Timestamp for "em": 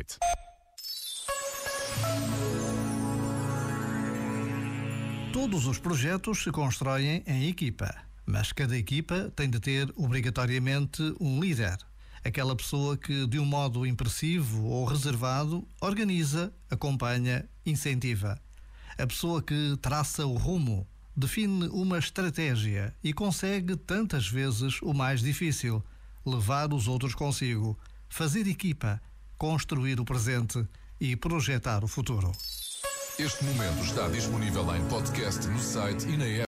7.26-7.48, 34.76-34.86